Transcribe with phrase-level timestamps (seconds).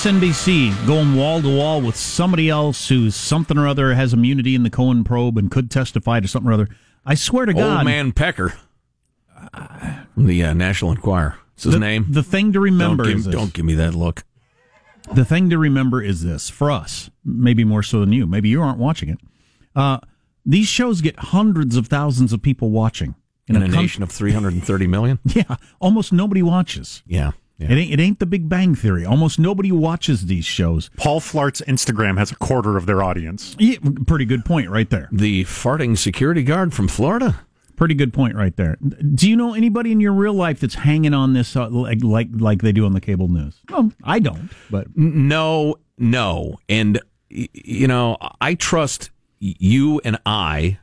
[0.00, 4.62] MSNBC going wall to wall with somebody else who's something or other has immunity in
[4.62, 6.68] the Cohen probe and could testify to something or other.
[7.04, 8.54] I swear to God, Old man Pecker
[10.14, 11.36] from the uh, National Enquirer.
[11.52, 12.06] What's his the, name?
[12.08, 13.34] The thing to remember don't is give, this.
[13.34, 14.24] don't give me that look.
[15.12, 18.26] The thing to remember is this for us, maybe more so than you.
[18.26, 19.18] Maybe you aren't watching it.
[19.76, 19.98] Uh,
[20.46, 23.16] these shows get hundreds of thousands of people watching
[23.48, 25.18] In, a, con- nation of 330 million?
[25.26, 27.02] Yeah, almost nobody watches.
[27.06, 27.32] Yeah.
[27.68, 29.04] It ain't it ain't the Big Bang Theory.
[29.04, 30.90] Almost nobody watches these shows.
[30.96, 33.56] Paul Flart's Instagram has a quarter of their audience.
[33.58, 35.08] Yeah, pretty good point right there.
[35.12, 37.40] The farting security guard from Florida?
[37.76, 38.76] Pretty good point right there.
[39.14, 42.28] Do you know anybody in your real life that's hanging on this uh, like like
[42.32, 43.58] like they do on the cable news?
[43.70, 46.58] Well, I don't, but No, no.
[46.68, 50.78] And, you know, I trust you and I,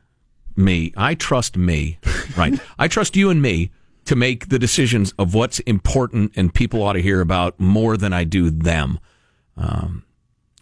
[0.56, 2.00] me, I trust me,
[2.36, 2.60] right?
[2.80, 3.70] I trust you and me
[4.08, 8.14] to make the decisions of what's important and people ought to hear about more than
[8.14, 9.00] I do them.
[9.56, 10.04] Um,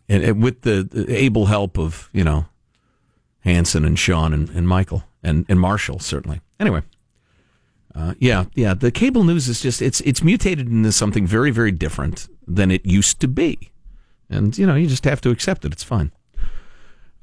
[0.08, 2.46] and, and with the, the able help of, you know,
[3.40, 6.42] Hanson and Sean and, and Michael and, and Marshall, certainly.
[6.60, 6.82] Anyway.
[7.96, 8.74] Uh, yeah, yeah.
[8.74, 12.86] The cable news is just it's it's mutated into something very very different than it
[12.86, 13.72] used to be,
[14.30, 15.72] and you know you just have to accept it.
[15.72, 16.12] It's fine.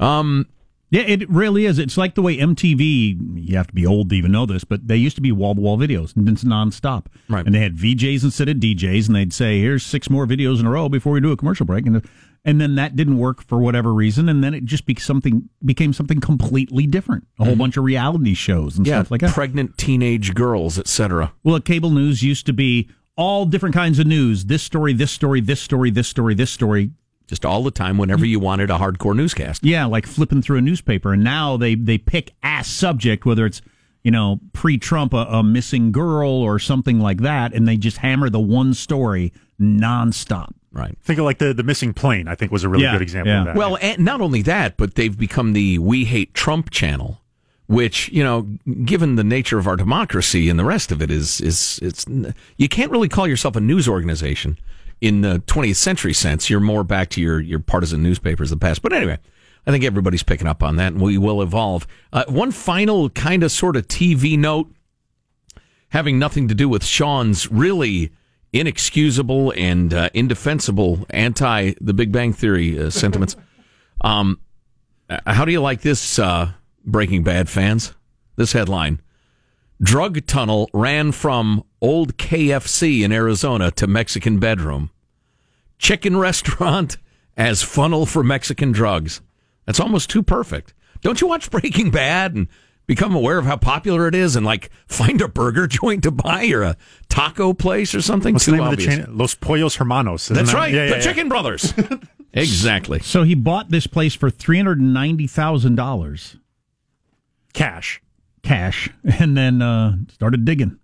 [0.00, 0.48] Um,
[0.92, 1.78] yeah, it really is.
[1.78, 3.16] It's like the way MTV.
[3.48, 5.54] You have to be old to even know this, but they used to be wall
[5.54, 7.06] to wall videos, and it's nonstop.
[7.30, 7.46] Right.
[7.46, 10.66] And they had VJs instead of DJs, and they'd say, "Here's six more videos in
[10.66, 12.06] a row before we do a commercial break," and
[12.44, 15.94] and then that didn't work for whatever reason, and then it just became something became
[15.94, 17.26] something completely different.
[17.38, 17.60] A whole mm-hmm.
[17.60, 19.32] bunch of reality shows and yeah, stuff like that.
[19.32, 21.32] pregnant teenage girls, etc.
[21.42, 24.44] Well, cable news used to be all different kinds of news.
[24.44, 26.90] This story, this story, this story, this story, this story.
[27.32, 29.64] Just all the time, whenever you wanted a hardcore newscast.
[29.64, 31.14] Yeah, like flipping through a newspaper.
[31.14, 33.62] And now they, they pick a subject, whether it's,
[34.02, 37.96] you know, pre Trump, a, a missing girl or something like that, and they just
[37.96, 40.50] hammer the one story nonstop.
[40.72, 40.94] Right.
[41.00, 43.32] Think of like the, the missing plane, I think was a really Yeah, good example
[43.32, 43.40] yeah.
[43.40, 43.56] of that.
[43.56, 47.22] Well, and not only that, but they've become the "We Hate Trump" channel,
[47.66, 48.42] which you know,
[48.84, 52.04] given the nature of our democracy and the rest of it, is is it's
[52.58, 54.58] you can't really call yourself a news organization
[55.02, 56.48] in the 20th century sense.
[56.48, 58.80] You're more back to your your partisan newspapers of the past.
[58.80, 59.18] But anyway,
[59.66, 61.86] I think everybody's picking up on that, and we will evolve.
[62.12, 64.72] Uh, one final kind of sort of TV note,
[65.90, 68.12] having nothing to do with Sean's really
[68.52, 73.36] inexcusable and uh, indefensible anti the Big Bang Theory uh, sentiments.
[74.02, 74.40] Um,
[75.26, 76.52] how do you like this, uh,
[76.84, 77.92] Breaking Bad fans?
[78.36, 79.02] This headline:
[79.82, 84.90] Drug tunnel ran from old KFC in Arizona to Mexican bedroom.
[85.78, 86.96] Chicken restaurant
[87.36, 89.20] as funnel for Mexican drugs.
[89.66, 90.72] That's almost too perfect.
[91.00, 92.46] Don't you watch Breaking Bad and
[92.86, 96.48] become aware of how popular it is and like find a burger joint to buy
[96.50, 96.76] or a
[97.08, 98.34] taco place or something?
[98.34, 98.94] What's too the name obvious.
[98.94, 99.18] of the chain?
[99.18, 100.24] Los Pollos Hermanos.
[100.26, 100.72] isn't That's that- right.
[100.72, 101.02] Yeah, yeah, the yeah.
[101.02, 101.74] Chicken Brothers.
[102.32, 103.00] exactly.
[103.00, 106.38] So he bought this place for $390,000
[107.52, 108.00] Cash.
[108.42, 110.78] Cash and then uh, started digging.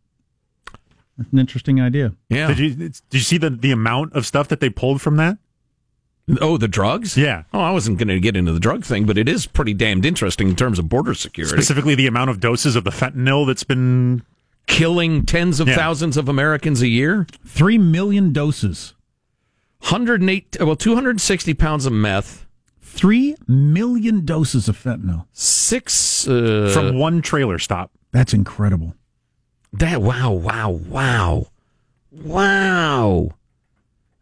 [1.16, 2.12] That's an interesting idea.
[2.28, 2.48] Yeah.
[2.48, 5.38] Did you did you see the, the amount of stuff that they pulled from that?
[6.40, 7.16] Oh, the drugs?
[7.16, 7.44] Yeah.
[7.54, 10.04] Oh, I wasn't going to get into the drug thing, but it is pretty damned
[10.04, 11.56] interesting in terms of border security.
[11.56, 14.22] Specifically, the amount of doses of the fentanyl that's been
[14.68, 15.74] Killing tens of Yeah.
[15.76, 17.26] thousands of Americans a year.
[17.44, 18.92] Three million doses.
[19.80, 22.46] 108, well, 260 pounds of meth.
[22.98, 25.26] Three million doses of fentanyl.
[25.32, 27.92] Six, uh, from one trailer stop.
[28.10, 28.94] That's incredible.
[29.72, 31.46] that, wow, wow, wow.
[32.10, 33.28] Wow.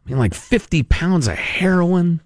[0.04, 2.20] I mean, like 50 pounds of heroin.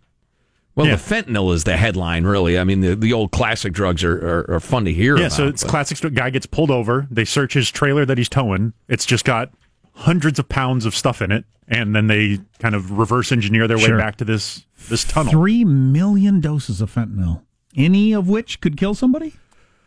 [0.74, 0.96] Well, Yeah.
[0.96, 2.58] the fentanyl is the headline, really.
[2.58, 5.36] I mean, the, the old classic drugs are, are, are fun to hear Yeah, about.
[5.36, 6.14] so it's but- classic.
[6.14, 7.06] Guy gets pulled over.
[7.10, 8.72] They search his trailer that he's towing.
[8.88, 9.50] It's just got
[9.94, 13.78] hundreds of pounds of stuff in it, and then they kind of reverse engineer their
[13.78, 13.96] Sure.
[13.96, 15.30] way back to this this tunnel.
[15.32, 17.42] Three million doses of fentanyl.
[17.76, 19.34] Any of which could kill somebody?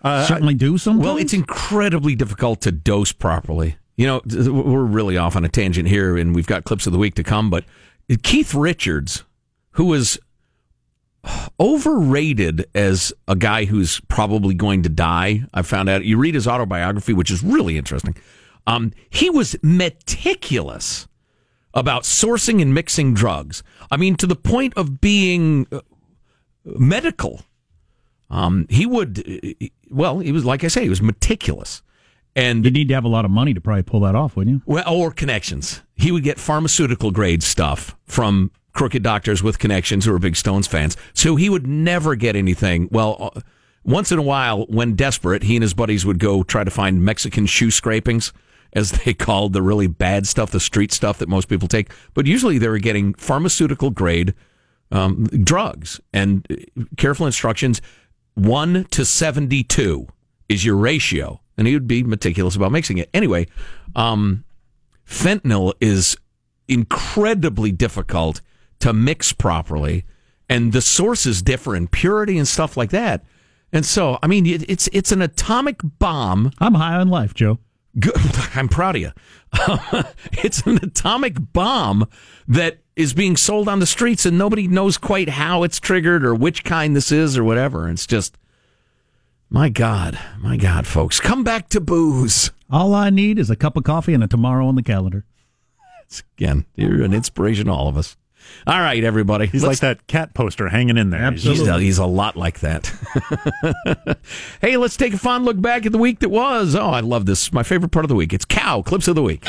[0.01, 1.05] Uh, Certainly do sometimes.
[1.05, 3.77] Well, it's incredibly difficult to dose properly.
[3.95, 4.21] You know,
[4.51, 7.23] we're really off on a tangent here, and we've got clips of the week to
[7.23, 7.49] come.
[7.49, 7.63] But
[8.23, 9.23] Keith Richards,
[9.71, 10.17] who was
[11.59, 16.03] overrated as a guy who's probably going to die, I found out.
[16.03, 18.15] You read his autobiography, which is really interesting.
[18.65, 21.07] Um, he was meticulous
[21.74, 23.63] about sourcing and mixing drugs.
[23.92, 25.81] I mean, to the point of being uh,
[26.65, 27.42] medical.
[28.30, 31.83] Um, he would, uh, well, he was like I say, he was meticulous,
[32.36, 34.56] and you need to have a lot of money to probably pull that off, wouldn't
[34.56, 34.62] you?
[34.66, 35.81] well, or connections.
[35.95, 40.66] He would get pharmaceutical grade stuff from crooked doctors with connections who are big Stones
[40.66, 40.98] fans.
[41.13, 42.89] So he would never get anything.
[42.92, 43.42] Well, uh,
[43.83, 47.04] once in a while, when desperate, he and his buddies would go try to find
[47.04, 48.33] Mexican shoe scrapings
[48.75, 51.91] as they called the really bad stuff, the street stuff that most people take.
[52.13, 54.33] But usually they were getting pharmaceutical grade
[54.91, 57.81] um, drugs and uh, careful instructions.
[58.35, 60.07] One to seventy-two
[60.49, 63.09] is your ratio, and he would be meticulous about mixing it.
[63.13, 63.47] Anyway,
[63.95, 64.43] um,
[65.07, 66.17] fentanyl is
[66.67, 68.41] incredibly difficult
[68.79, 70.05] to mix properly,
[70.49, 73.23] and the sources differ in purity and stuff like that.
[73.71, 76.51] And so, I mean, it's it's an atomic bomb.
[76.59, 77.59] I'm high on life, Joe.
[78.00, 78.16] Good.
[78.56, 79.12] I'm proud of you.
[80.44, 82.07] it's an atomic bomb
[82.48, 86.36] that is being sold on the streets, and nobody knows quite how it's triggered or
[86.36, 87.90] which kind this is or whatever.
[87.90, 88.38] It's just,
[89.50, 92.51] my God, my God, folks, come back to booze.
[92.69, 95.25] All I need is a cup of coffee and a tomorrow on the calendar.
[96.06, 98.18] It's, again, you're an inspiration to all of us.
[98.68, 99.48] All right, everybody.
[99.48, 101.22] He's Let's- like that cat poster hanging in there.
[101.22, 101.60] Absolutely.
[101.66, 102.88] He's a, he's a lot like that.
[104.62, 106.75] hey, let's take a fond look back at the week that was.
[106.75, 107.51] Oh, I love this.
[107.51, 108.34] My favorite part of the week.
[108.34, 109.45] It's cow clips of the week.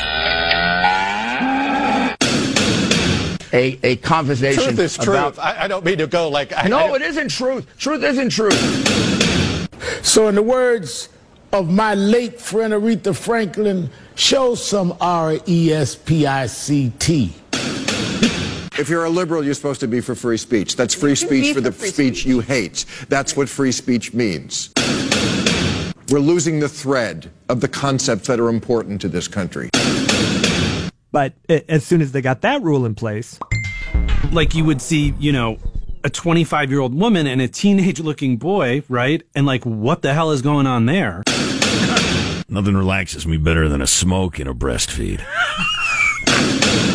[3.53, 5.07] a, a conversation Truth is truth.
[5.09, 6.51] about I, I don't mean to go like.
[6.55, 7.65] I, no, I, it isn't truth.
[7.77, 10.05] Truth isn't truth.
[10.05, 11.09] So, in the words
[11.53, 17.33] of my late friend Aretha Franklin, show some R E S P I C T.
[18.77, 20.75] If you're a liberal, you're supposed to be for free speech.
[20.75, 22.83] That's free speech for the speech you hate.
[23.07, 24.73] That's what free speech means.
[26.09, 29.69] We're losing the thread of the concepts that are important to this country.
[31.13, 31.33] But
[31.69, 33.39] as soon as they got that rule in place,
[34.33, 35.57] like you would see, you know,
[36.03, 39.23] a 25 year old woman and a teenage looking boy, right?
[39.35, 41.23] And like, what the hell is going on there?
[42.49, 45.23] Nothing relaxes me better than a smoke and a breastfeed.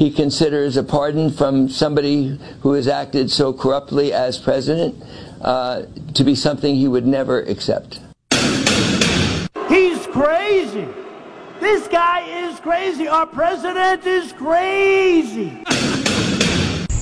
[0.00, 4.94] He considers a pardon from somebody who has acted so corruptly as president
[5.42, 5.82] uh,
[6.14, 8.00] to be something he would never accept.
[9.68, 10.88] He's crazy.
[11.60, 13.08] This guy is crazy.
[13.08, 15.64] Our president is crazy.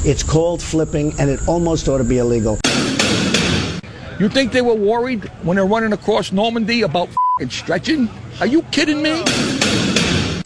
[0.05, 2.59] It's called flipping, and it almost ought to be illegal.
[4.19, 8.11] You think they were worried when they're running across Normandy about f***ing stretching?
[8.41, 9.23] Are you kidding me?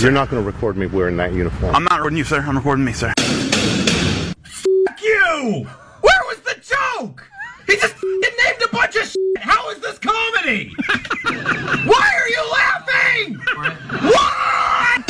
[0.03, 1.77] You're not going to record me wearing that uniform.
[1.77, 2.41] I'm not recording you, sir.
[2.41, 3.13] I'm recording me, sir.
[3.17, 5.65] Fuck you!
[6.01, 7.25] Where was the joke?
[7.69, 9.39] He just he named a bunch of shit.
[9.39, 10.73] How is this comedy?
[11.87, 13.39] Why are you laughing?
[14.09, 15.05] What?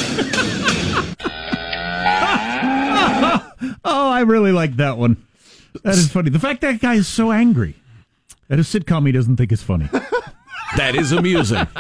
[3.87, 5.17] oh, I really like that one.
[5.85, 6.29] That is funny.
[6.29, 7.77] The fact that guy is so angry
[8.51, 9.89] at a sitcom he doesn't think is funny.
[10.77, 11.67] That is amusing.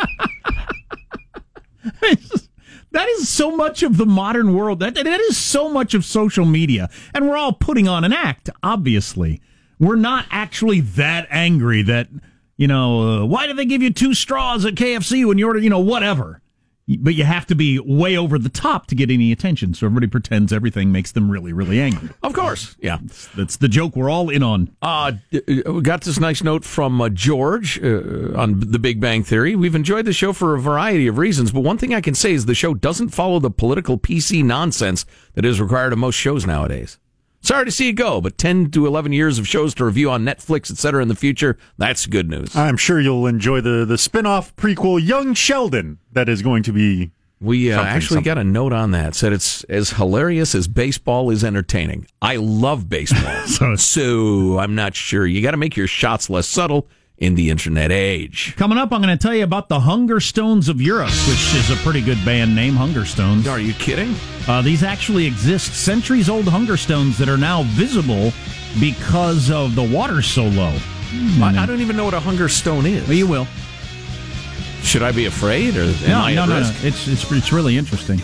[2.92, 4.80] That is so much of the modern world.
[4.80, 8.50] That that is so much of social media, and we're all putting on an act.
[8.62, 9.40] Obviously,
[9.78, 11.82] we're not actually that angry.
[11.82, 12.08] That
[12.56, 15.58] you know, uh, why do they give you two straws at KFC when you order,
[15.58, 16.41] you know, whatever.
[16.98, 19.72] But you have to be way over the top to get any attention.
[19.72, 22.10] So everybody pretends everything makes them really, really angry.
[22.22, 22.98] Of course, yeah.
[23.36, 24.74] That's the joke we're all in on.
[24.82, 29.22] Uh, uh, we got this nice note from uh, George uh, on The Big Bang
[29.22, 29.54] Theory.
[29.54, 32.32] We've enjoyed the show for a variety of reasons, but one thing I can say
[32.32, 36.46] is the show doesn't follow the political PC nonsense that is required of most shows
[36.46, 36.98] nowadays.
[37.42, 40.24] Sorry to see it go, but 10 to 11 years of shows to review on
[40.24, 42.54] Netflix, et cetera, in the future, that's good news.
[42.54, 47.10] I'm sure you'll enjoy the the spin-off prequel Young Sheldon that is going to be
[47.40, 48.24] We uh, something, actually something.
[48.34, 49.16] got a note on that.
[49.16, 52.06] Said it's as hilarious as baseball is entertaining.
[52.22, 55.26] I love baseball, So- so I'm not sure.
[55.26, 56.86] You got to make your shots less subtle
[57.22, 58.54] in the internet age.
[58.56, 61.70] Coming up, I'm going to tell you about the Hunger Stones of Europe, which is
[61.70, 63.46] a pretty good band name, Hunger Stones.
[63.46, 64.16] Are you kidding?
[64.48, 68.32] Uh, these actually exist, centuries old hunger stones that are now visible
[68.80, 70.76] because of the water so low.
[71.40, 73.06] I, I don't even know what a hunger stone is.
[73.06, 73.46] Well, you will.
[74.82, 76.72] Should I be afraid or am No, I no, no, no.
[76.82, 78.20] It's, it's it's really interesting.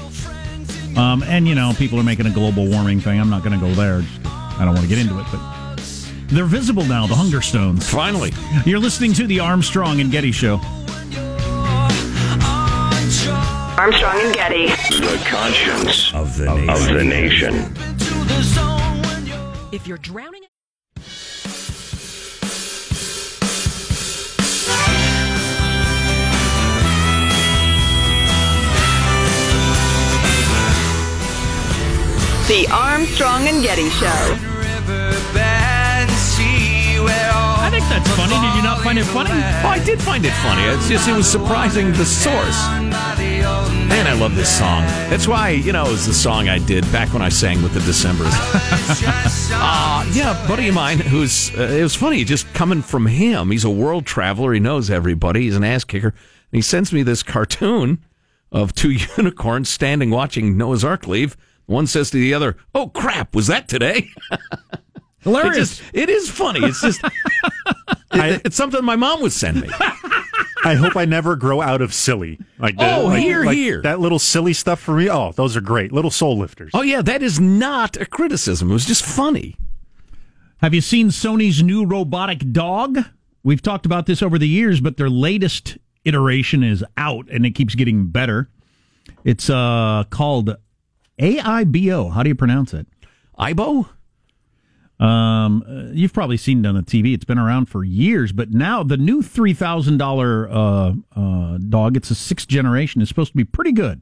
[0.96, 3.20] Um, and you know, people are making a global warming thing.
[3.20, 4.02] I'm not going to go there.
[4.24, 5.57] I don't want to get into it, but
[6.28, 7.06] they're visible now.
[7.06, 7.88] The hunger stones.
[7.88, 8.32] Finally,
[8.64, 10.60] You're listening to the Armstrong and Getty Show.
[13.78, 14.66] Armstrong and Getty.
[14.66, 16.68] The conscience of the nation.
[16.70, 17.74] Of the nation.
[19.72, 20.42] If you're drowning.
[32.48, 34.47] The Armstrong and Getty Show.
[37.68, 38.32] I think that's funny.
[38.32, 39.28] Did you not find it funny?
[39.30, 40.62] oh, I did find it funny.
[40.62, 42.56] It's just it was surprising the source.
[43.86, 44.84] Man, I love this song.
[45.10, 47.74] That's why you know it was the song I did back when I sang with
[47.74, 49.50] the Decemberists.
[49.52, 53.50] uh, yeah, buddy of mine who's uh, it was funny just coming from him.
[53.50, 54.54] He's a world traveler.
[54.54, 55.42] He knows everybody.
[55.42, 56.08] He's an ass kicker.
[56.08, 56.14] And
[56.52, 58.02] he sends me this cartoon
[58.50, 61.36] of two unicorns standing watching Noah's Ark leave.
[61.66, 64.08] One says to the other, "Oh crap, was that today?"
[65.20, 65.56] Hilarious.
[65.56, 66.60] It, just, it is funny.
[66.64, 67.00] It's just
[68.12, 69.68] it- it's something my mom would send me.
[70.64, 72.38] I hope I never grow out of silly.
[72.58, 73.82] Like the- Oh, like- here, like here.
[73.82, 75.08] That little silly stuff for me.
[75.10, 75.92] Oh, those are great.
[75.92, 76.70] Little soul lifters.
[76.74, 78.70] Oh yeah, that is not a criticism.
[78.70, 79.56] It was just funny.
[80.58, 82.98] Have you seen Sony's new robotic dog?
[83.44, 87.52] We've talked about this over the years, but their latest iteration is out and it
[87.52, 88.50] keeps getting better.
[89.24, 90.56] It's uh, called
[91.20, 92.12] AIBO.
[92.12, 92.86] How do you pronounce it?
[93.38, 93.88] Ibo?
[95.00, 97.14] Um, uh, you've probably seen it on the TV.
[97.14, 101.96] It's been around for years, but now the new three thousand dollar uh, uh, dog.
[101.96, 103.00] It's a sixth generation.
[103.00, 104.00] Is supposed to be pretty good,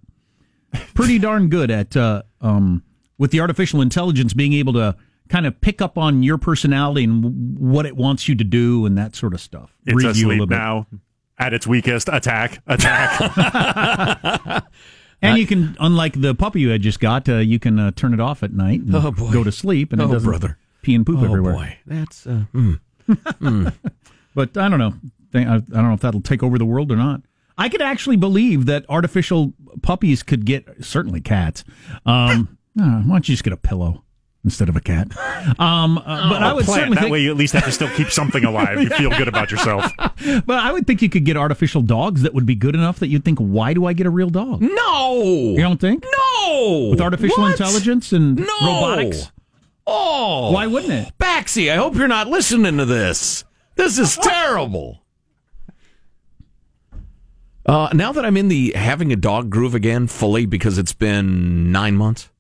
[0.95, 2.83] pretty darn good at uh, um,
[3.19, 4.97] with the artificial intelligence being able to
[5.29, 8.87] kind of pick up on your personality and w- what it wants you to do
[8.87, 9.77] and that sort of stuff.
[9.85, 10.57] It's Read you a asleep bit.
[10.57, 10.87] now.
[11.39, 14.65] At its weakest, attack, attack.
[15.23, 18.13] And you can, unlike the puppy you had just got, uh, you can uh, turn
[18.15, 19.33] it off at night and Oh, boy.
[19.33, 20.59] go to sleep, and it Oh, doesn't brother.
[20.87, 21.53] Pee and poop oh everywhere.
[21.55, 22.79] boy, that's uh, mm.
[23.09, 23.73] Mm.
[24.35, 24.95] But I don't know.
[25.35, 27.23] I I don't know if that'll take over the world or not.
[27.59, 29.53] I could actually believe that artificial
[29.83, 31.65] puppies could get certainly cats.
[32.05, 34.03] Um, uh, why don't you just get a pillow
[34.45, 35.09] instead of a cat?
[35.59, 36.79] Um, uh, but I would plant.
[36.81, 38.81] certainly That think, way you at least have to still keep something alive.
[38.83, 39.91] You feel good about yourself.
[39.97, 43.09] but I would think you could get artificial dogs that would be good enough that
[43.09, 44.61] you'd think, why do I get a real dog?
[44.61, 45.13] No,
[45.57, 46.05] You don't think?
[46.05, 47.53] no, With artificial What?
[47.53, 48.45] intelligence and No.
[48.63, 49.33] robotics,
[49.87, 51.13] Oh, why wouldn't it?
[51.19, 53.45] Baxi, I hope you're not listening to this.
[53.77, 55.03] This is terrible.
[57.65, 61.73] Uh, now that I'm in the having a dog groove again fully because it's been
[61.73, 62.31] nine months.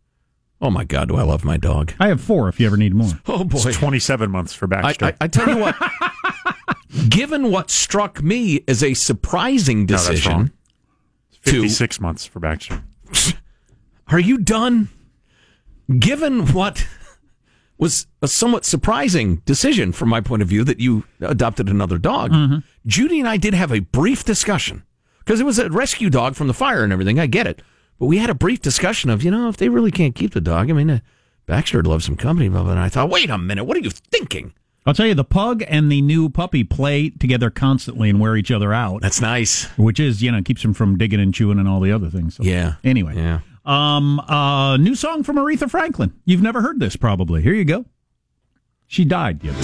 [0.60, 1.92] Oh my God, do I love my dog?
[2.00, 2.48] I have four.
[2.48, 3.10] If you ever need more.
[3.26, 5.04] Oh boy, It's 27 months for I, Baxter.
[5.06, 5.76] I, I tell you what.
[7.10, 10.50] given what struck me as a surprising that's decision, wrong.
[11.44, 12.82] to 56 months for Baxter.
[14.08, 14.88] Are you done?
[15.98, 16.86] Given what
[17.78, 22.32] was a somewhat surprising decision from my point of view that you adopted another dog,
[22.86, 24.82] Judy and I did have a brief discussion
[25.20, 27.18] because it was a rescue dog from the fire and everything.
[27.18, 27.62] I get it.
[27.98, 30.40] But we had a brief discussion of, you know, if they really can't keep the
[30.40, 31.00] dog, I mean, uh,
[31.46, 32.72] Baxter would love some company, blah, blah.
[32.72, 34.52] And I thought, wait a minute, what are you thinking?
[34.84, 38.50] I'll tell you, the pug and the new puppy play together constantly and wear each
[38.52, 39.00] other out.
[39.02, 39.64] That's nice.
[39.78, 42.36] Which is, you know, keeps them from digging and chewing and all the other things.
[42.36, 42.74] So, Yeah.
[42.84, 43.16] Anyway.
[43.16, 43.40] Yeah.
[43.66, 46.14] Um, uh, new song from Aretha Franklin.
[46.24, 47.42] You've never heard this, probably.
[47.42, 47.84] Here you go.
[48.86, 49.42] She died.
[49.42, 49.50] Yeah.
[49.50, 49.58] Our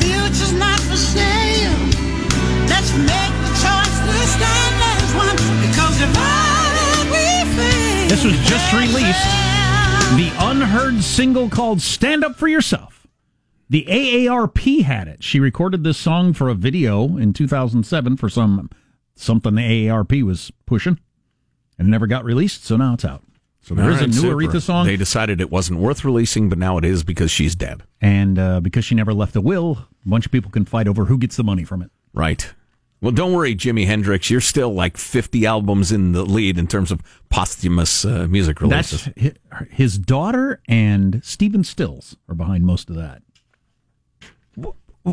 [0.00, 1.76] future's not for sale.
[2.66, 5.36] Let's make the choice to stand as one.
[5.60, 8.08] Because divided we fail.
[8.08, 9.26] This was just released.
[10.16, 13.06] The unheard single called Stand Up For Yourself.
[13.68, 15.22] The AARP had it.
[15.22, 18.70] She recorded this song for a video in 2007 for some
[19.16, 21.00] something the AARP was pushing
[21.78, 23.22] and never got released, so now it's out.
[23.62, 24.36] So there is a new super.
[24.36, 24.86] Aretha song.
[24.86, 27.82] They decided it wasn't worth releasing, but now it is because she's dead.
[28.00, 31.06] And uh, because she never left a will, a bunch of people can fight over
[31.06, 31.90] who gets the money from it.
[32.14, 32.48] Right.
[33.00, 34.30] Well, don't worry, Jimi Hendrix.
[34.30, 39.08] You're still like 50 albums in the lead in terms of posthumous uh, music releases.
[39.16, 39.36] That's
[39.70, 43.22] his daughter and Stephen Stills are behind most of that.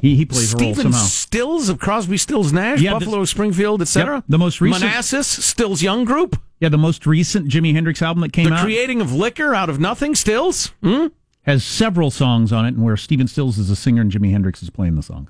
[0.01, 1.05] He, he plays a role Stephen somehow.
[1.05, 4.15] Stills of Crosby, Stills, Nash, Yeah, Buffalo, this- Springfield, etc.
[4.15, 6.41] Yep, the most recent- Manassas, Stills Young Group.
[6.59, 9.69] Yeah, the most recent Jimi Hendrix album that came The out creating of liquor out
[9.69, 10.67] of nothing, Stills.
[10.81, 11.07] Hmm?
[11.45, 14.63] has several songs on it, and where Stephen Stills is a singer and Jimi Hendrix
[14.63, 15.29] is playing the songs.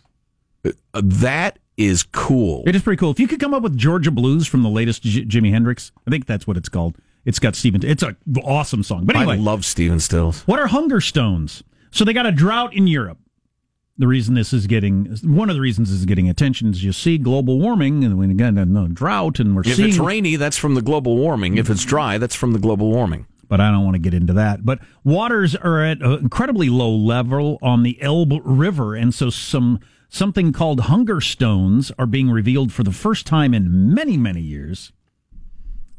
[0.64, 0.72] Uh,
[1.04, 2.62] that is cool.
[2.68, 3.10] It is pretty cool.
[3.10, 6.12] If you could come up with Georgia Blues from the latest J- Jimi Hendrix, I
[6.12, 6.98] think that's what it's called.
[7.26, 7.84] It's got Stephen.
[7.84, 9.06] It's a awesome song.
[9.06, 10.42] But anyway, I love Stephen Stills.
[10.44, 11.64] What are hunger stones?
[11.90, 13.18] So they got a drought in Europe.
[13.98, 16.92] The reason this is getting one of the reasons this is getting attention is you
[16.92, 20.58] see global warming and we got a drought and we're If seeing it's rainy, that's
[20.58, 21.58] from the global warming.
[21.58, 23.28] If it's dry, that's from the global warming.
[23.48, 24.66] but I don't want to get into that.
[24.66, 29.80] But waters are at an incredibly low level on the Elbe River, and so some
[30.10, 34.92] something called hunger stones are being revealed for the first time in many many years.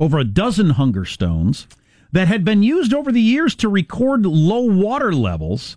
[0.00, 1.68] Over a dozen hunger stones
[2.10, 5.76] that had been used over the years to record low water levels,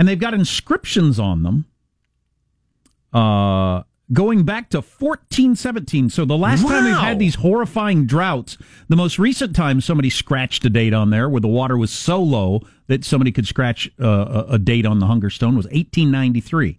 [0.00, 1.66] and they've got inscriptions on them.
[3.12, 3.82] Uh,
[4.14, 6.08] going back to 1417.
[6.08, 8.56] So the last time we've had these horrifying droughts,
[8.88, 12.18] the most recent time somebody scratched a date on there where the water was so
[12.18, 16.78] low that somebody could scratch uh, a, a date on the hunger stone was 1893.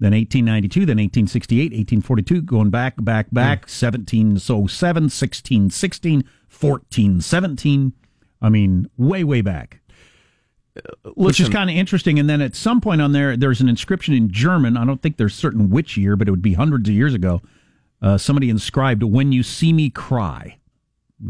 [0.00, 6.16] Then 1892, then 1868, 1842, going back, back, back, 1707, 1616,
[6.50, 7.92] 1417.
[8.42, 9.80] I mean, way, way back.
[11.14, 12.18] Which is kind of interesting.
[12.18, 14.76] And then at some point on there, there's an inscription in German.
[14.76, 17.40] I don't think there's certain which year, but it would be hundreds of years ago.
[18.02, 20.58] Uh, somebody inscribed, "When you see me cry."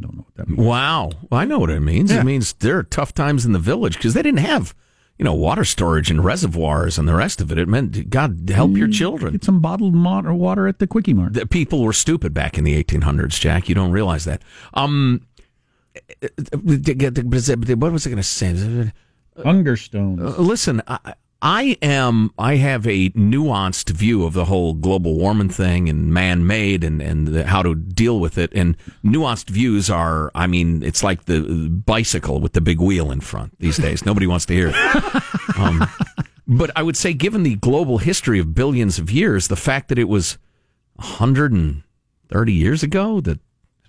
[0.00, 0.66] Don't know what that means.
[0.66, 1.10] Wow.
[1.30, 2.10] Well, I know what it means.
[2.10, 2.20] Yeah.
[2.20, 4.74] It means there are tough times in the village because they didn't have,
[5.16, 7.58] you know, water storage and reservoirs and the rest of it.
[7.58, 9.32] It meant, God, help your mm, children.
[9.32, 11.34] Get some bottled uh, water at the Quickie Mart.
[11.34, 13.68] The people were stupid back in the 1800s, Jack.
[13.68, 14.42] You don't realize that.
[14.74, 15.22] Um,
[16.22, 18.92] uh, uh, what was I going to say?
[19.38, 20.20] Hungerstones.
[20.20, 22.32] Uh, listen, I, I am.
[22.38, 27.28] I have a nuanced view of the whole global warming thing and man-made and and
[27.28, 28.52] the, how to deal with it.
[28.54, 30.30] And nuanced views are.
[30.34, 34.04] I mean, it's like the bicycle with the big wheel in front these days.
[34.04, 35.22] Nobody wants to hear it.
[35.56, 35.88] Um,
[36.46, 39.98] but I would say, given the global history of billions of years, the fact that
[39.98, 40.36] it was
[40.96, 43.40] 130 years ago that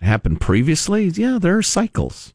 [0.01, 2.33] happened previously, yeah, there are cycles.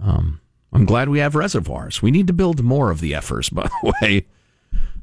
[0.00, 0.40] Um,
[0.74, 2.02] I'm glad we have reservoirs.
[2.02, 4.26] We need to build more of the effers, by the way.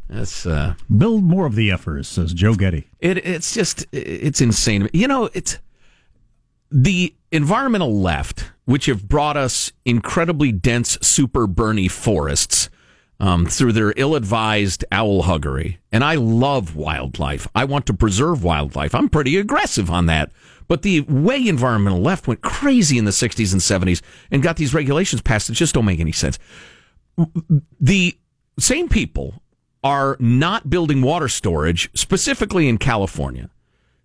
[0.10, 2.90] That's uh, Build more of the effers, says Joe Getty.
[3.00, 3.18] it.
[3.26, 4.90] It's just it's insane.
[4.92, 5.58] You know, it's
[6.70, 12.70] the environmental left, which have brought us incredibly dense, super Bernie forests
[13.22, 15.78] um, through their ill-advised owl huggery.
[15.94, 17.48] And I love wildlife.
[17.56, 18.94] I want to preserve wildlife.
[18.94, 20.32] I'm pretty aggressive on that.
[20.72, 24.02] But the way environmental left went crazy in the 60s and 70s
[24.32, 26.40] and got these regulations passed that just don't make any sense.
[27.82, 28.18] The
[28.58, 29.44] same people
[29.84, 33.50] are not building water storage, specifically in California,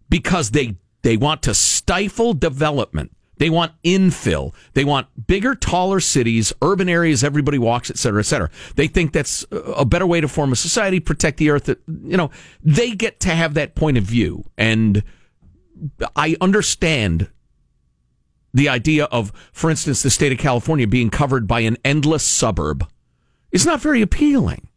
[0.08, 3.16] because they they want to stifle development.
[3.36, 4.52] They want infill.
[4.72, 8.50] They want bigger, taller cities, urban areas everybody walks, et cetera, et cetera.
[8.74, 11.68] They think that's a better way to form a society, protect the earth.
[11.68, 14.46] You know, they get to have that point of view.
[14.58, 15.04] And
[16.14, 17.30] I understand
[18.54, 22.88] the idea of, for instance, the state of California being covered by an endless suburb.
[23.52, 24.68] It's not very appealing.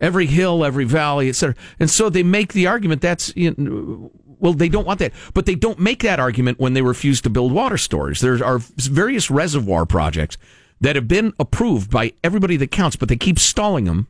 [0.00, 1.56] Every hill, every valley, et cetera.
[1.78, 5.12] And so they make the argument that's, you know, well, they don't want that.
[5.34, 8.20] But they don't make that argument when they refuse to build water storage.
[8.20, 10.38] There are various reservoir projects
[10.80, 14.06] that have been approved by everybody that counts, but they keep stalling them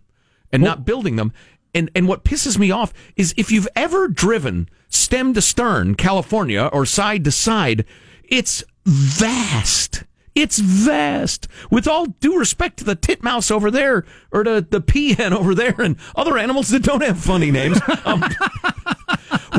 [0.53, 1.33] and not building them.
[1.75, 6.69] And and what pisses me off is if you've ever driven stem to stern California
[6.73, 7.85] or side to side,
[8.25, 10.05] it's vast.
[10.35, 11.49] It's vast.
[11.71, 15.75] With all due respect to the titmouse over there or to the peahen over there
[15.81, 18.23] and other animals that don't have funny names, um,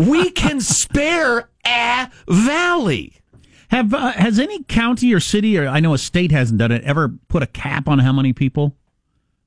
[0.07, 3.15] we can spare a valley.
[3.71, 6.83] Have uh, has any county or city or I know a state hasn't done it
[6.83, 8.75] ever put a cap on how many people?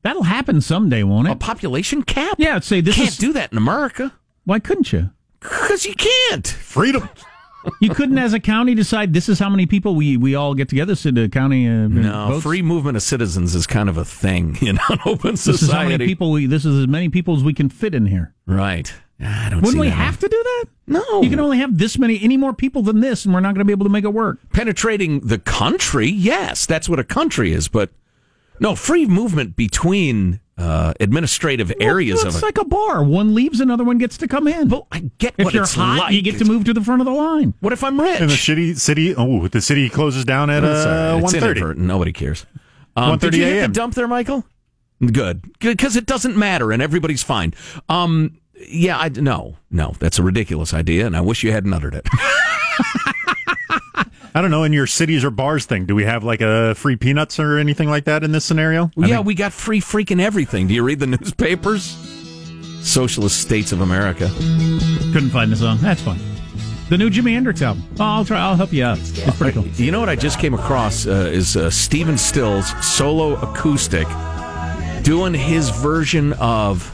[0.03, 1.33] That'll happen someday, won't it?
[1.33, 2.37] A population cap?
[2.39, 4.13] Yeah, say this Can't is do that in America.
[4.45, 5.11] Why couldn't you?
[5.41, 6.47] Because you can't.
[6.47, 7.09] Freedom.
[7.81, 10.69] You couldn't, as a county, decide this is how many people we, we all get
[10.69, 10.97] together.
[10.97, 12.43] So the county uh, No, votes?
[12.43, 15.53] free movement of citizens is kind of a thing in an open society.
[15.53, 16.47] This is how many people we.
[16.47, 18.35] This is as many people as we can fit in here.
[18.47, 18.93] Right.
[19.21, 19.95] I don't Wouldn't see we that.
[19.95, 20.65] have to do that?
[20.89, 21.23] No.
[21.23, 23.61] You can only have this many, any more people than this, and we're not going
[23.61, 24.39] to be able to make it work.
[24.53, 27.69] penetrating the country, yes, that's what a country is.
[27.69, 27.91] But
[28.61, 32.47] no, free movement between uh, administrative areas Well, of it's it.
[32.47, 33.03] like a bar.
[33.03, 34.69] One leaves, another one gets to come in.
[34.69, 36.13] Well, I get if what you're it's hot, like.
[36.15, 37.55] you get to move to the front of the line.
[37.61, 38.21] What if I'm rich?
[38.21, 41.81] And the city, city, oh, the city closes down at It's uh, It's one thirty.
[41.81, 42.47] Nobody cares.
[42.95, 44.45] Um, 1:30 did you hit the dump there, Michael?
[45.05, 47.55] Good, because it doesn't matter and everybody's fine.
[47.89, 48.39] Um,
[48.69, 52.07] yeah, I no, no, that's a ridiculous idea, and I wish you hadn't uttered it.
[54.35, 54.65] I don't know.
[54.65, 57.89] In your cities or bars thing, do we have like a free peanuts or anything
[57.91, 58.85] like that in this scenario?
[58.99, 60.67] I yeah, think- we got free freaking everything.
[60.69, 61.97] Do you read the newspapers?
[62.83, 64.29] Socialist states of America.
[65.13, 65.79] Couldn't find the song.
[65.81, 66.19] That's fine.
[66.89, 67.85] The new Jimi Hendrix album.
[68.01, 68.39] Oh, I'll try.
[68.41, 68.99] I'll help you out.
[68.99, 69.67] It's pretty cool.
[69.69, 74.07] You know what I just came across uh, is uh, Stephen Stills solo acoustic
[75.03, 76.93] doing his version of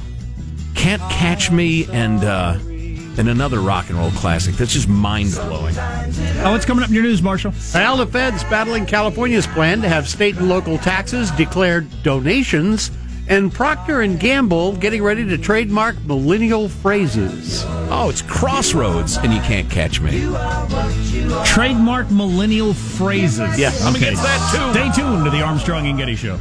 [0.74, 2.59] "Can't Catch Me" and uh,
[3.18, 4.54] and another rock and roll classic.
[4.54, 5.74] That's just mind blowing.
[5.76, 7.52] Oh, uh, what's coming up in your news, Marshall?
[7.74, 12.90] Well, the feds battling California's plan to have state and local taxes declared donations,
[13.28, 17.64] and Procter and Gamble getting ready to trademark millennial phrases.
[17.90, 20.20] Oh, it's Crossroads, and you can't catch me.
[21.44, 23.59] Trademark millennial phrases.
[23.59, 23.85] Yes.
[23.85, 24.72] I'm against that, too.
[24.72, 26.38] Stay tuned to the Armstrong and Getty Show.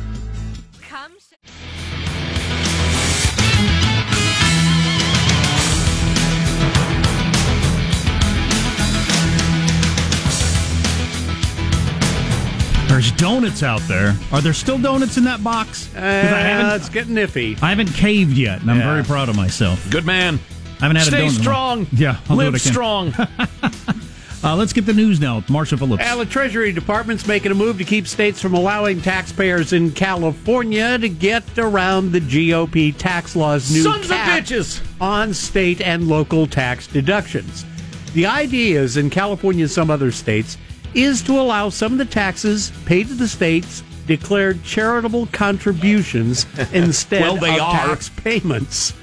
[12.97, 14.15] There's donuts out there.
[14.31, 15.85] Are there still donuts in that box?
[15.93, 17.55] 'Cause I Uh, haven't, it's getting iffy.
[17.61, 18.91] I haven't caved yet, and I'm Yeah.
[18.91, 19.87] very proud of myself.
[19.91, 20.39] Good man.
[20.79, 21.21] I haven't had a Stay donut.
[21.21, 21.39] a while.
[21.43, 21.87] strong.
[21.91, 22.71] Yeah, I'll live what I can.
[22.73, 23.13] strong.
[24.43, 25.35] Uh, let's get the news now.
[25.37, 26.03] with Marshall Phillips.
[26.03, 30.97] Well, the Treasury Department's making a move to keep states from allowing taxpayers in California
[30.99, 34.79] to get around the GOP tax law's new Sons of bitches.
[35.01, 37.65] on state and local tax deductions.
[38.13, 40.55] The idea is in California and some other states
[40.97, 47.21] is to allow some of the taxes paid to the states declared charitable contributions instead
[47.21, 47.87] Well, they of are.
[47.87, 48.93] tax payments.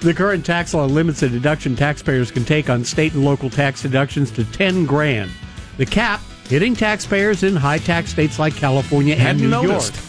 [0.00, 3.82] The current tax law limits the deduction taxpayers can take on state and local tax
[3.82, 5.30] deductions to 10 grand.
[5.76, 9.94] The cap hitting taxpayers in high tax states like California and Hadn't New noticed.
[9.94, 10.04] York.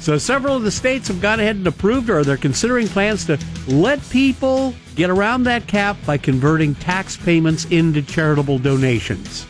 [0.00, 3.38] So several of the states have gone ahead and approved or they're considering plans to
[3.66, 9.46] let people get around that cap by converting tax payments into charitable donations.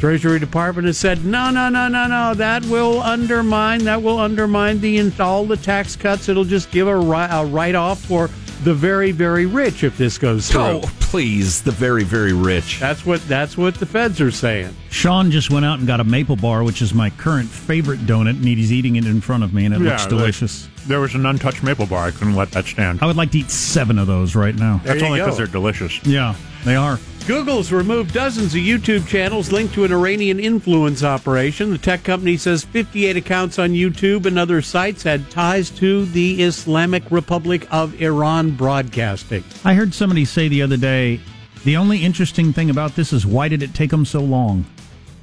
[0.00, 2.32] Treasury Department has said no, no, no, no, no.
[2.32, 3.84] That will undermine.
[3.84, 6.26] That will undermine the all the tax cuts.
[6.30, 8.30] It'll just give a, ri- a write off for
[8.64, 10.60] the very, very rich if this goes through.
[10.62, 12.80] Oh, please, the very, very rich.
[12.80, 14.74] That's what that's what the feds are saying.
[14.88, 18.30] Sean just went out and got a maple bar, which is my current favorite donut,
[18.30, 20.64] and he's eating it in front of me, and it looks delicious.
[20.64, 22.06] like, there was an untouched maple bar.
[22.06, 23.00] I couldn't let that stand.
[23.02, 24.80] I would like to eat seven of those right now.
[24.82, 26.02] There That's only because they're delicious.
[26.06, 26.34] Yeah,
[26.64, 26.98] they are.
[27.26, 31.70] Google's removed dozens of YouTube channels linked to an Iranian influence operation.
[31.70, 36.42] The tech company says 58 accounts on YouTube and other sites had ties to the
[36.42, 39.44] Islamic Republic of Iran broadcasting.
[39.64, 41.20] I heard somebody say the other day,
[41.64, 44.64] the only interesting thing about this is why did it take them so long?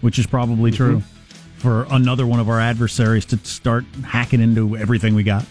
[0.02, 1.02] Which is probably true.
[1.58, 5.44] For another one of our adversaries to start hacking into everything we got.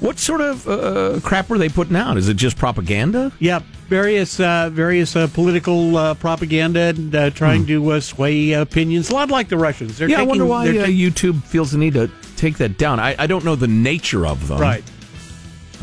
[0.00, 2.16] What sort of uh, crap were they putting out?
[2.16, 3.30] Is it just propaganda?
[3.38, 9.10] Yep, various uh, various uh, political uh, propaganda and uh, trying to uh, sway opinions.
[9.10, 9.98] A lot like the Russians.
[9.98, 12.98] They're yeah, I wonder why uh, ta- YouTube feels the need to take that down.
[12.98, 14.58] I, I don't know the nature of them.
[14.60, 14.82] Right.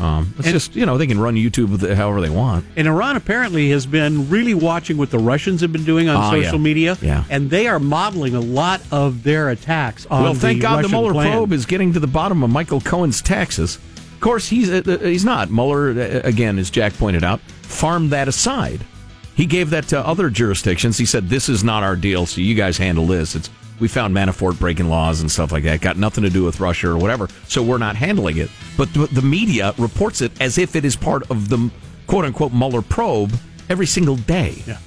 [0.00, 2.64] Um, it's And- just you know they can run YouTube however they want.
[2.74, 6.30] And Iran apparently has been really watching what the Russians have been doing on Oh,
[6.42, 6.64] social yeah.
[6.70, 6.98] media.
[7.00, 7.24] Yeah.
[7.30, 10.90] And they are modeling a lot of their attacks on well, thank the God Russian
[10.90, 11.32] the Mueller plan.
[11.32, 13.76] probe is getting to the bottom of Michael Cohen's taxes.
[14.14, 15.48] Of course, he's uh, uh, he's not.
[15.50, 17.40] Mueller, uh, again, as Jack pointed out,
[17.70, 18.84] farmed that aside.
[19.34, 20.98] He gave that to other jurisdictions.
[20.98, 24.14] He said, "This is not our deal, so you guys handle this." It's we found
[24.14, 25.80] Manafort breaking laws and stuff like that.
[25.80, 28.50] Got nothing to do with Russia or whatever, so we're not handling it.
[28.76, 31.70] But the, the media reports it as if it is part of the
[32.06, 33.32] quote unquote Mueller probe
[33.70, 34.62] every single day.
[34.66, 34.78] Yeah.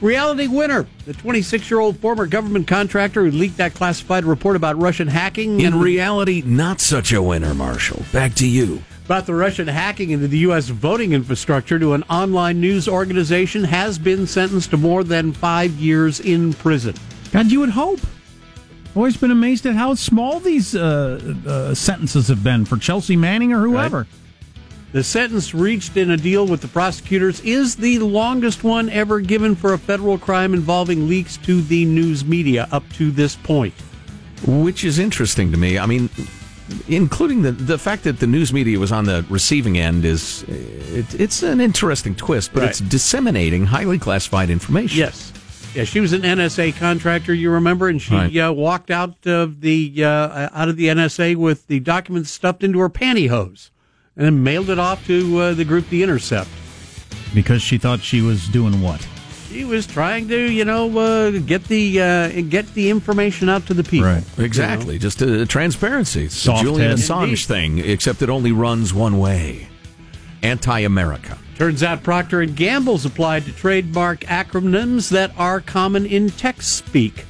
[0.00, 4.78] Reality winner, the 26 year old former government contractor who leaked that classified report about
[4.78, 5.60] Russian hacking.
[5.60, 8.02] In reality, not such a winner, Marshall.
[8.10, 8.82] Back to you.
[9.10, 10.68] About the Russian hacking into the U.S.
[10.68, 16.20] voting infrastructure to an online news organization has been sentenced to more than five years
[16.20, 16.94] in prison.
[17.32, 17.98] God, you would hope.
[18.94, 23.52] Always been amazed at how small these uh, uh, sentences have been for Chelsea Manning
[23.52, 24.06] or whoever.
[24.92, 29.56] The sentence reached in a deal with the prosecutors is the longest one ever given
[29.56, 33.74] for a federal crime involving leaks to the news media up to this point.
[34.46, 35.80] Which is interesting to me.
[35.80, 36.08] I mean,
[36.88, 41.20] including the the fact that the news media was on the receiving end is it,
[41.20, 42.70] it's an interesting twist, but Right.
[42.70, 44.98] it's disseminating highly classified information.
[44.98, 45.32] Yes.
[45.74, 48.36] Yeah, she was an NSA contractor, you remember, and she Right.
[48.36, 52.80] uh, walked out of the uh, out of the NSA with the documents stuffed into
[52.80, 53.70] her pantyhose,
[54.16, 56.48] and then mailed it off to uh, the group The Intercept.
[57.34, 59.06] Because she thought she was doing what?
[59.50, 63.74] She was trying to, you know, uh, get the uh, get the information out to
[63.74, 64.06] the people.
[64.06, 64.24] Right.
[64.38, 64.96] Exactly.
[64.96, 66.26] Just uh, transparency.
[66.26, 66.98] It's the Soft Julian head.
[66.98, 67.38] Assange Indeed.
[67.40, 69.66] thing, except it only runs one way.
[70.44, 71.36] Anti-America.
[71.56, 77.26] Turns out Procter and Gamble's applied to trademark acronyms that are common in tech speak.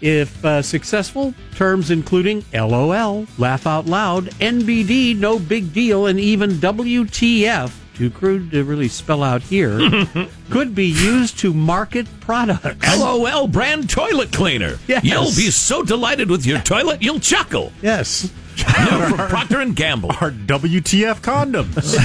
[0.00, 6.52] If uh, successful, terms including LOL, laugh out loud, NBD, no big deal, and even
[6.52, 9.78] WTF, too crude to really spell out here,
[10.50, 12.98] could be used to market products.
[12.98, 14.78] LOL brand toilet cleaner.
[14.86, 15.04] Yes.
[15.04, 17.72] You'll be so delighted with your toilet, you'll chuckle.
[17.82, 18.32] Yes.
[18.56, 20.10] New from Procter and Gamble.
[20.20, 21.96] Our WTF condoms.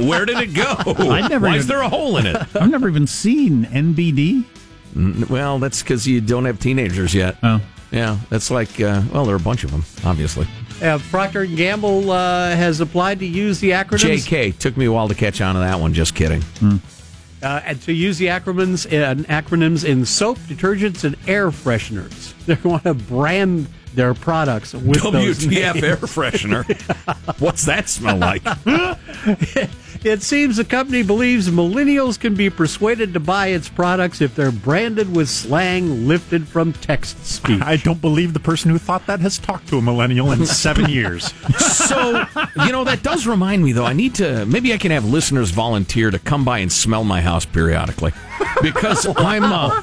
[0.08, 0.74] Where did it go?
[1.10, 2.36] I never Why even- is there a hole in it?
[2.54, 4.44] I've never even seen NBD.
[4.94, 7.36] Mm, Well, that's because you don't have teenagers yet.
[7.42, 7.60] Oh.
[7.90, 10.46] Yeah, that's like, uh, well, there are a bunch of them, obviously.
[10.82, 14.26] Uh, Procter and Gamble uh, has applied to use the acronyms.
[14.26, 16.42] JK, took me a while to catch on to that one, just kidding.
[17.42, 22.32] uh, and to use the acronyms and acronyms in soap, detergents, and air fresheners.
[22.46, 25.84] They want to brand their products with those WTF names.
[25.84, 26.64] air freshener.
[27.40, 28.42] What's that smell like?
[30.02, 34.50] It seems the company believes millennials can be persuaded to buy its products if they're
[34.50, 37.60] branded with slang lifted from text speech.
[37.60, 40.88] I don't believe the person who thought that has talked to a millennial in seven
[40.88, 41.34] years.
[41.58, 42.24] so,
[42.64, 43.84] you know, that does remind me, though.
[43.84, 47.20] I need to, maybe I can have listeners volunteer to come by and smell my
[47.20, 48.12] house periodically.
[48.62, 49.82] Because I'm, uh,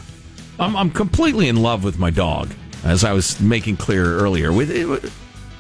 [0.60, 2.50] I'm, I'm completely in love with my dog,
[2.84, 4.52] as I was making clear earlier.
[4.52, 5.12] With it,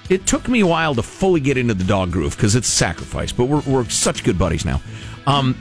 [0.09, 2.71] it took me a while to fully get into the dog groove because it's a
[2.71, 4.81] sacrifice, but we're, we're such good buddies now.
[5.25, 5.55] Um,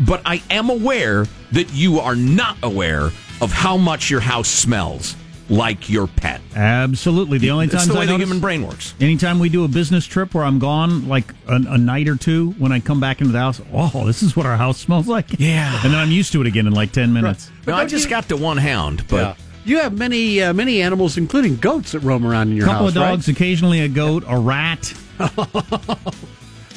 [0.00, 5.16] but I am aware that you are not aware of how much your house smells
[5.48, 6.40] like your pet.
[6.56, 7.38] Absolutely.
[7.38, 8.94] The only time the way I the human brain works.
[9.00, 12.52] Anytime we do a business trip where I'm gone, like a, a night or two,
[12.52, 15.38] when I come back into the house, oh, this is what our house smells like.
[15.38, 15.80] Yeah.
[15.84, 17.50] And then I'm used to it again in like 10 minutes.
[17.66, 19.43] No, I just got to one hound, but Yeah.
[19.64, 22.94] You have many uh, many animals, including goats, that roam around in your couple house,
[22.94, 24.92] Couple of dogs, occasionally a goat, a rat.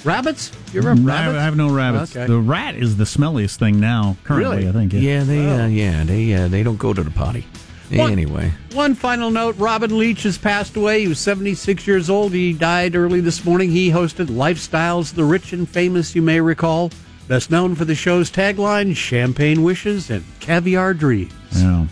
[0.04, 0.52] Rabbits?
[0.72, 1.26] You ever have I rabbits?
[1.26, 2.16] have, I have no rabbits.
[2.16, 2.28] Okay.
[2.28, 4.70] The rat is the smelliest thing now, currently, Really?
[4.70, 4.94] I think.
[4.94, 7.46] yeah, they uh, yeah they uh, they don't go to the potty.
[7.90, 8.12] What?
[8.12, 11.02] Anyway, One final note Robin Leach has passed away.
[11.02, 12.34] He was 76 years old.
[12.34, 13.72] He died early this morning.
[13.72, 16.92] He hosted Lifestyles, the Rich and Famous, you may recall.
[17.30, 21.32] Best known for the show's tagline Champagne Wishes and Caviar Dreams.
[21.52, 21.88] Yeah.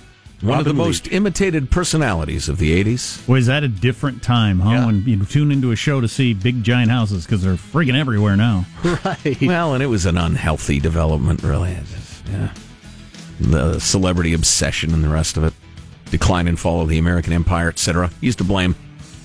[0.46, 3.28] One of the Robin most imitated personalities of the '80s.
[3.28, 4.70] Was that a different time, huh?
[4.72, 4.86] Yeah.
[4.86, 8.36] When you tune into a show to see big giant houses because they're freaking everywhere
[8.36, 8.66] now.
[9.06, 9.42] Right.
[9.42, 11.76] Well, and it was an unhealthy development, really.
[11.92, 12.54] Just- yeah,
[13.40, 15.54] the celebrity obsession and the rest of it,
[16.12, 18.10] decline and fall of the American Empire, etc.
[18.22, 18.76] Used to blame.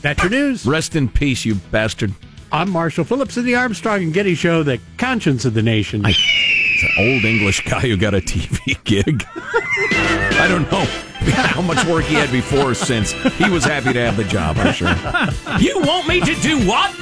[0.02, 0.64] That's your news.
[0.66, 2.12] Rest in peace, you bastard.
[2.52, 6.02] I'm Marshall Phillips in the Armstrong and Getty Show, the conscience of the nation.
[6.04, 6.18] It's
[6.82, 9.24] an old English guy who got a TV gig.
[9.34, 10.84] I don't know
[11.32, 13.12] how much work he had before or since.
[13.12, 14.88] He was happy to have the job, I'm sure.
[15.60, 16.96] You want me to do what?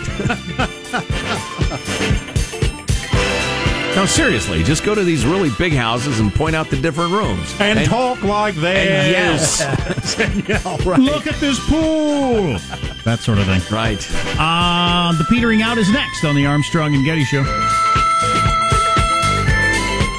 [3.95, 7.55] no, seriously, just go to these really big houses and point out the different rooms.
[7.61, 9.61] And, talk like this.
[9.61, 10.87] And yes.
[10.87, 12.59] Look at this pool!
[13.05, 13.63] That sort of thing.
[13.71, 14.05] Right.
[14.39, 17.45] Uh, the petering out is next on the Armstrong and Getty Show.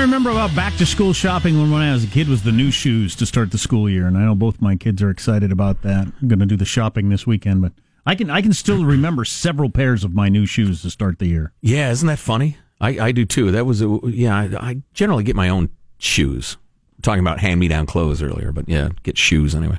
[0.00, 2.52] I remember about back to school shopping when, when I was a kid was the
[2.52, 5.52] new shoes to start the school year, and I know both my kids are excited
[5.52, 6.06] about that.
[6.22, 7.72] I'm going to do the shopping this weekend, but
[8.06, 11.26] I can I can still remember several pairs of my new shoes to start the
[11.26, 11.52] year.
[11.60, 12.56] Yeah, isn't that funny?
[12.80, 13.50] I, I do too.
[13.50, 14.34] That was a yeah.
[14.34, 16.56] I, I generally get my own shoes.
[17.02, 19.78] talking about hand me down clothes earlier, but yeah, get shoes anyway.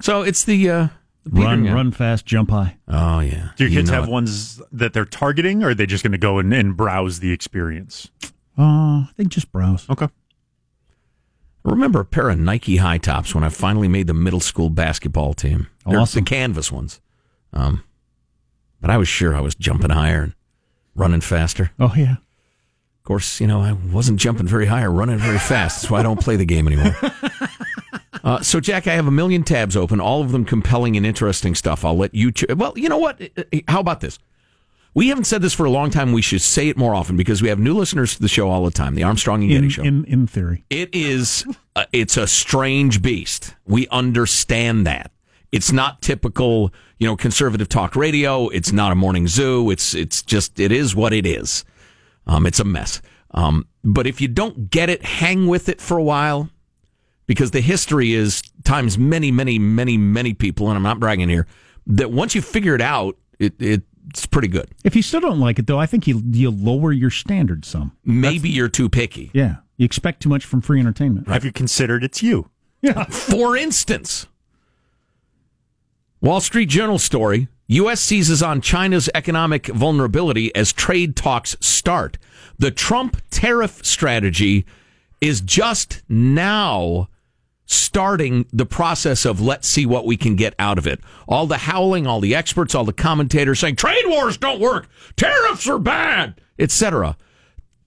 [0.00, 0.88] So it's the, uh,
[1.24, 1.74] the Run, petering out.
[1.74, 2.78] run fast, jump high.
[2.88, 3.50] Oh yeah.
[3.56, 4.10] Do your You kids know have it.
[4.10, 7.32] ones that they're targeting, or are they just going to go and, and browse the
[7.32, 8.10] experience?
[8.58, 9.88] Uh, I think just browse.
[9.88, 10.08] Okay.
[11.64, 14.70] I remember a pair of Nike high tops when I finally made the middle school
[14.70, 15.68] basketball team.
[15.86, 16.24] They're Awesome.
[16.24, 17.00] The canvas ones.
[17.52, 17.84] Um,
[18.80, 20.34] but I was sure I was jumping higher and
[20.94, 21.70] running faster.
[21.78, 22.12] Oh yeah.
[22.12, 25.82] Of course, you know, I wasn't jumping very high or running very fast.
[25.82, 26.94] That's why I don't play the game anymore.
[28.24, 31.54] Uh, so, Jack, I have a million tabs open, all of them compelling and interesting
[31.54, 31.82] stuff.
[31.82, 32.30] I'll let you.
[32.32, 33.22] Ch- well, you know what?
[33.68, 34.18] How about this?
[34.98, 36.12] We haven't said this for a long time.
[36.12, 38.64] We should say it more often because we have new listeners to the show all
[38.64, 38.96] the time.
[38.96, 39.82] The Armstrong and Getty In, Show.
[39.84, 40.64] in in theory.
[40.70, 41.44] It is.
[41.76, 43.54] Uh, it's a strange beast.
[43.64, 45.12] We understand that.
[45.52, 48.48] It's not typical, you know, conservative talk radio.
[48.48, 49.70] It's not a morning zoo.
[49.70, 51.64] It's it's just it is what it is.
[52.26, 53.00] Um, it's a mess.
[53.30, 56.50] Um, but if you don't get it, hang with it for a while,
[57.28, 61.46] because the history is times many, many, many, many people, and I'm not bragging here.
[61.86, 64.68] That once you figure it out, it, it, it's pretty good.
[64.84, 67.96] If you still don't like it, though, I think you you lower your standards some.
[68.04, 69.30] Maybe you're too picky.
[69.32, 71.28] Yeah, you expect too much from free entertainment.
[71.28, 72.50] Have you considered it's you?
[72.82, 73.04] Yeah.
[73.10, 74.26] For instance,
[76.20, 78.00] Wall Street Journal story U.S.
[78.00, 82.16] seizes on China's economic vulnerability as trade talks start.
[82.58, 84.64] The Trump tariff strategy
[85.20, 87.08] is just now
[87.68, 91.00] starting the process of let's see what we can get out of it.
[91.28, 95.68] All the howling, all the experts, all the commentators saying trade wars don't work, tariffs
[95.68, 97.16] are bad, etc.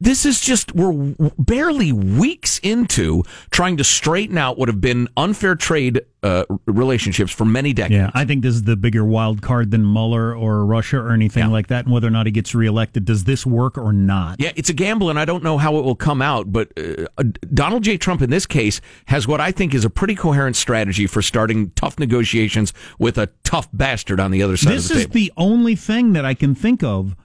[0.01, 5.53] This is just, we're barely weeks into trying to straighten out what have been unfair
[5.55, 7.93] trade uh, relationships for many decades.
[7.93, 11.51] Yeah, I think this is the bigger wild card than Mueller or Russia or anything
[11.51, 13.05] like that, and whether or not he gets reelected.
[13.05, 14.37] Does this work or not?
[14.39, 16.51] Yeah, it's a gamble, and I don't know how it will come out.
[16.51, 17.97] But uh, Donald J.
[17.97, 21.69] Trump, in this case, has what I think is a pretty coherent strategy for starting
[21.71, 25.13] tough negotiations with a tough bastard on the other side This of the is table.
[25.13, 27.15] the only thing that I can think of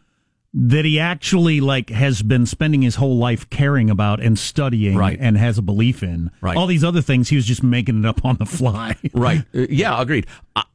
[0.59, 5.19] that he actually like has been spending his whole life caring about and studying Right.
[5.21, 6.31] and has a belief in.
[6.40, 6.57] Right.
[6.57, 8.97] All these other things he was just making it up on the fly.
[9.12, 9.42] Right.
[9.55, 10.27] Uh, yeah, agreed.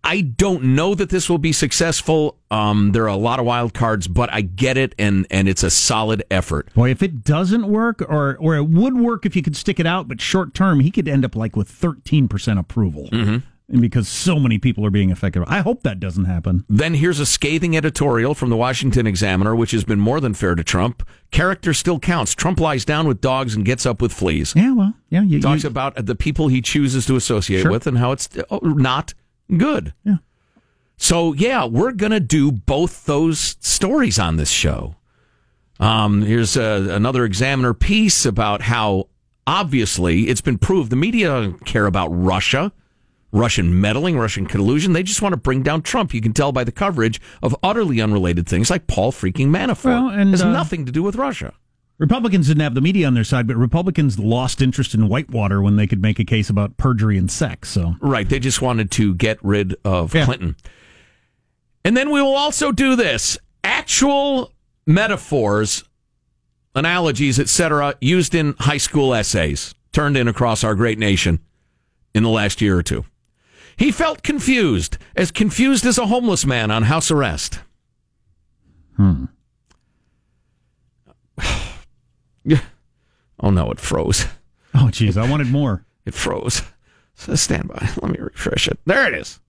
[0.03, 2.37] I, don't know that this will be successful.
[2.49, 5.63] Um, there are a lot of wild cards, but I get it, and and it's
[5.63, 6.73] a solid effort.
[6.73, 9.85] Boy, if it doesn't work, or or it would work if you could stick it
[9.85, 13.37] out, but short term, he could end up like with thirteen percent approval, mm-hmm.
[13.71, 15.43] And because so many people are being affected.
[15.47, 16.65] I hope that doesn't happen.
[16.69, 20.55] Then here's a scathing editorial from the Washington Examiner, which has been more than fair
[20.55, 21.07] to Trump.
[21.31, 22.35] Character still counts.
[22.35, 24.53] Trump lies down with dogs and gets up with fleas.
[24.55, 27.71] Yeah, well, yeah, you, Talks you- about the people he chooses to associate Sure.
[27.71, 29.13] with and how it's uh, not
[29.57, 29.93] good.
[30.03, 30.17] Yeah.
[30.97, 34.95] So yeah, we're gonna do both those stories on this show.
[35.79, 39.07] Um, here's uh another Examiner piece about how
[39.47, 42.71] obviously it's been proved the media don't care about Russia,
[43.31, 44.93] Russian meddling, Russian collusion.
[44.93, 46.13] They just want to bring down Trump.
[46.13, 49.85] You can tell by the coverage of utterly unrelated things like Paul freaking Manafort.
[49.85, 51.53] Well, and, has uh, nothing to do with Russia.
[51.97, 55.75] Republicans didn't have the media on their side, but Republicans lost interest in Whitewater when
[55.75, 57.69] they could make a case about perjury and sex.
[57.69, 58.27] So Right.
[58.27, 60.55] They just wanted to get rid of Clinton.
[61.85, 64.51] And then we will also do this actual
[64.85, 65.83] metaphors,
[66.75, 71.39] analogies, etc., used in high school essays turned in across our great nation
[72.13, 73.05] in the last year or two.
[73.77, 77.59] He felt confused, as confused as a homeless man on house arrest.
[78.97, 79.25] Hmm.
[83.43, 84.27] Oh no, it froze.
[84.75, 85.83] Oh, jeez, I wanted more.
[86.05, 86.63] It froze.
[87.13, 87.89] So stand by.
[88.01, 88.79] Let me refresh it.
[88.85, 89.39] There it is.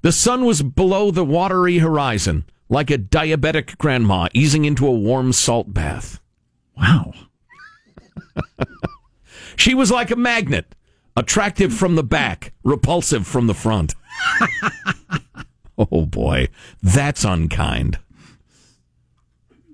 [0.00, 5.34] The sun was below the watery horizon, like a diabetic grandma easing into a warm
[5.34, 6.20] salt bath.
[6.78, 7.12] Wow.
[9.56, 10.74] she was like a magnet,
[11.16, 13.94] attractive from the back, repulsive from the front.
[15.78, 16.48] oh boy,
[16.82, 17.98] that's unkind.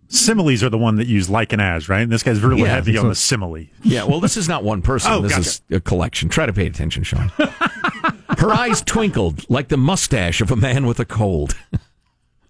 [0.09, 2.03] Similes are the one that use like and as, right?
[2.03, 3.65] And this guy's really Yeah, heavy on the simile.
[3.83, 5.11] Yeah, well, this is not one person.
[5.13, 5.41] Oh, this gotcha.
[5.41, 6.29] is a collection.
[6.29, 7.29] Try to pay attention, Sean.
[8.39, 11.57] Her eyes twinkled like the mustache of a man with a cold.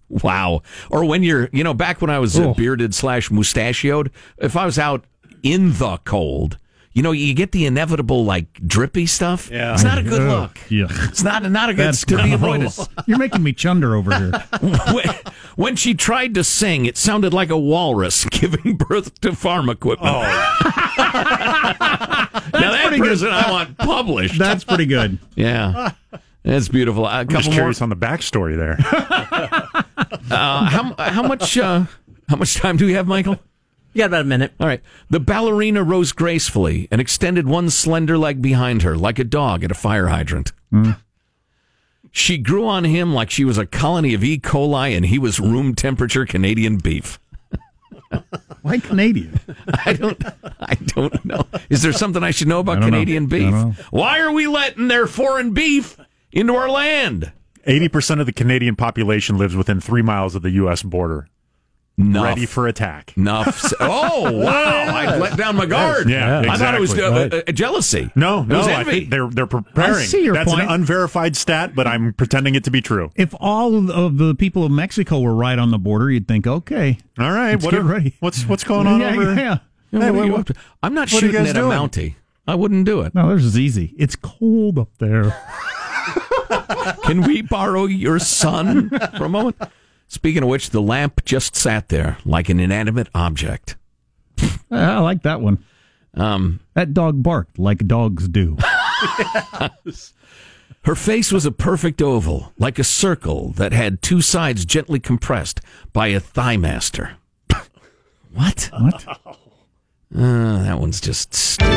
[0.09, 0.63] wow.
[0.91, 2.55] Or when you're, you know, back when I was uh, Oh.
[2.55, 5.05] bearded slash mustachioed, if I was out
[5.45, 6.59] in the cold,
[6.95, 9.49] you know, you get the inevitable like drippy stuff.
[9.51, 9.73] Yeah.
[9.75, 10.59] It's not a good Ugh, look.
[10.71, 10.87] Yeah.
[11.09, 12.71] It's not not a good That's to be avoided.
[13.07, 14.31] You're making me chunder over here.
[14.93, 15.05] when,
[15.57, 20.13] when she tried to sing, it sounded like a walrus giving birth to farm equipment.
[20.13, 20.29] now
[22.53, 23.25] that pretty good.
[23.25, 24.39] I want published.
[24.39, 25.19] That's pretty good.
[25.35, 25.93] yeah,
[26.43, 27.07] that's beautiful.
[27.07, 27.57] A I'm couple just more.
[27.57, 28.77] curious on the backstory there.
[30.31, 31.85] Uh, how how much uh,
[32.29, 33.39] how much time do we have, Michael?
[33.93, 34.53] You got about a minute.
[34.59, 34.81] All right.
[35.11, 39.71] The ballerina rose gracefully and extended one slender leg behind her, like a dog at
[39.71, 40.53] a fire hydrant.
[40.71, 40.93] Hmm.
[42.11, 44.39] She grew on him like she was a colony of E.
[44.39, 47.19] coli and he was room temperature Canadian beef.
[48.63, 49.41] Why Canadian?
[49.87, 50.23] I don't.
[50.61, 51.45] I don't know.
[51.71, 52.87] Is there something I should know about don't know.
[52.87, 53.55] Canadian beef?
[53.91, 55.97] Why are we letting their foreign beef
[56.31, 57.33] into our land?
[57.67, 60.83] 80% of the Canadian population lives within three miles of the U.S.
[60.83, 61.29] border.
[61.99, 62.25] Nuff.
[62.25, 63.13] Ready for attack.
[63.17, 63.73] Enough.
[63.81, 64.47] Oh wow!
[64.49, 66.09] I let down my guard.
[66.09, 67.39] Yeah, I thought it was exactly.
[67.41, 68.11] uh, uh, jealousy.
[68.17, 69.97] No, no, I think they're they're preparing.
[69.97, 70.63] I see your That's point.
[70.65, 73.11] an unverified stat, but I'm pretending it to be true.
[73.15, 76.99] If all of the people of Mexico were right on the border, you'd think, okay,
[77.19, 78.15] All right, what are- ready.
[78.21, 79.35] What's what's going on yeah, over?
[79.35, 79.59] yeah.
[79.91, 80.55] Yeah, Hey, what what- you what- up to?
[80.83, 81.61] I'm not what shooting guys at a?
[81.61, 82.15] Mountie.
[82.47, 83.15] I wouldn't do it.
[83.15, 83.95] No, this is easy.
[83.99, 85.25] It's cold up there.
[87.05, 89.57] Can we borrow your son for a moment?
[90.13, 93.77] Speaking of which, the lamp just sat there like an inanimate object.
[94.71, 95.65] I like that one.
[96.13, 98.59] Um, That dog barked like dogs do.
[100.85, 105.61] Her face was a perfect oval, like a circle that had two sides gently compressed
[105.95, 107.17] by a thigh master.
[108.35, 108.69] what?
[108.79, 109.07] What?
[110.15, 111.73] Uh, that one's just stupid.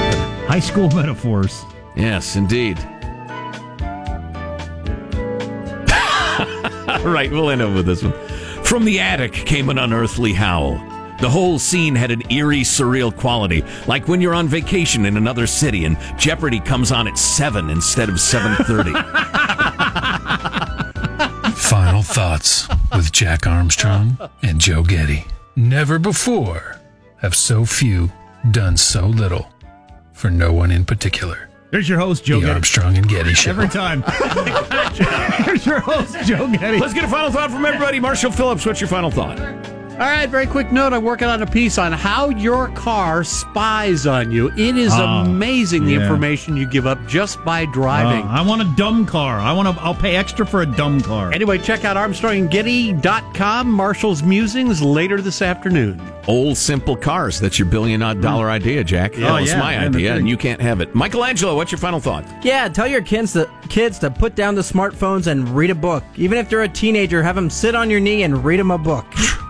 [0.49, 1.63] High school metaphors.
[1.95, 2.77] Yes, indeed.
[7.05, 8.13] All right, we'll end up with this one.
[8.63, 10.77] From the attic came an unearthly howl.
[11.21, 15.47] The whole scene had an eerie, surreal quality, like when you're on vacation in another
[15.47, 18.91] city and Jeopardy comes on at seven instead of seven thirty.
[21.55, 25.25] Final thoughts with Jack Armstrong and Joe Getty.
[25.55, 26.81] Never before
[27.17, 28.11] have so few
[28.51, 29.47] done so little
[30.11, 31.44] for no one in particular.
[31.75, 32.53] Here's your host, Joe The Getty.
[32.53, 33.49] Armstrong and Getty Show.
[33.49, 34.01] Every time.
[35.43, 36.79] Here's your host, Joe Getty.
[36.79, 37.99] Let's get a final thought from everybody.
[37.99, 39.74] Marshall Phillips, what's your final thought?
[39.95, 40.91] All right, very quick note.
[40.91, 44.49] I'm working on a piece on how your car spies on you.
[44.57, 46.01] It is Oh, amazing the yeah.
[46.01, 48.23] information you give up just by driving.
[48.27, 49.39] Uh, I want a dumb car.
[49.39, 49.81] I want to.
[49.81, 51.31] I'll pay extra for a dumb car.
[51.31, 53.71] Anyway, check out ArmstrongandGetty.com.
[53.71, 56.01] Marshall's musings later this afternoon.
[56.27, 57.39] Old simple cars.
[57.39, 59.15] That's your billion odd dollar idea, Jack.
[59.15, 59.27] Yeah.
[59.31, 60.93] Oh, That was yeah, my man, idea, and you can't have it.
[60.93, 62.25] Michael Angelo, what's your final thought?
[62.43, 66.03] Yeah, tell your kids to, kids to put down the smartphones and read a book.
[66.17, 68.77] Even if they're a teenager, have them sit on your knee and read them a
[68.77, 69.05] book.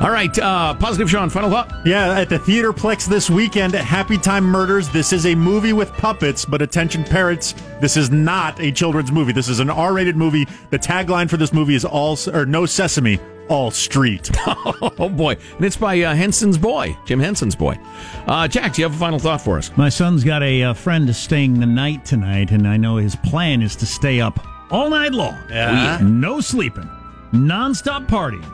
[0.00, 1.72] All right, uh, positive Sean, final thought.
[1.86, 4.88] Yeah, at the Theaterplex this weekend at Happy Time Murders.
[4.88, 9.32] This is a movie with puppets, but attention parents, this is not a children's movie.
[9.32, 10.46] This is an R-rated movie.
[10.70, 13.18] The tagline for this movie is all or no sesame,
[13.48, 14.30] all street.
[14.46, 17.78] oh boy, and it's by uh, Henson's boy, Jim Henson's boy.
[18.26, 19.74] Uh, Jack, do you have a final thought for us?
[19.76, 23.62] My son's got a uh, friend staying the night tonight, and I know his plan
[23.62, 25.38] is to stay up all night long.
[25.48, 25.98] Yeah.
[26.02, 26.90] No sleeping,
[27.32, 28.44] nonstop partying.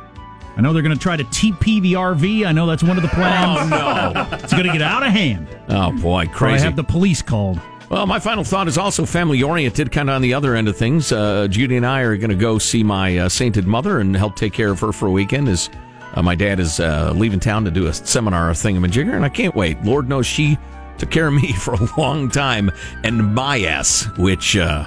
[0.56, 2.46] I know they're going to try to TP the RV.
[2.46, 3.72] I know that's one of the plans.
[3.72, 4.28] Oh, no.
[4.36, 5.48] it's going to get out of hand.
[5.68, 6.64] Oh boy, Or I crazy.
[6.64, 7.60] have the police called.
[7.88, 10.76] Well, my final thought is also family oriented, kind of on the other end of
[10.76, 11.10] things.
[11.12, 14.36] Uh, Judy and I are going to go see my uh, sainted mother and help
[14.36, 15.48] take care of her for a weekend.
[15.48, 15.70] As
[16.14, 19.14] uh, my dad is uh, leaving town to do a seminar a thing of thingamajigger,
[19.14, 19.82] and I can't wait.
[19.82, 20.56] Lord knows she
[20.98, 22.70] took care of me for a long time,
[23.02, 24.86] and my ass, which uh,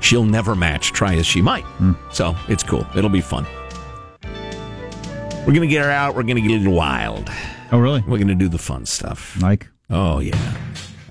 [0.00, 1.64] she'll never match, try as she might.
[2.12, 2.86] So it's cool.
[2.96, 3.44] It'll be fun.
[5.46, 6.16] We're going to get her out.
[6.16, 7.30] We're going to get a little wild.
[7.70, 8.00] Oh, really?
[8.00, 9.40] We're going to do the fun stuff.
[9.40, 9.68] Like?
[9.88, 10.36] Oh, yeah.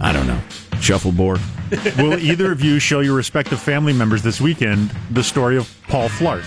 [0.02, 0.42] I don't know.
[0.82, 1.40] Shuffleboard.
[1.98, 6.10] Will either of you show your respective family members this weekend the story of Paul
[6.10, 6.44] Flart?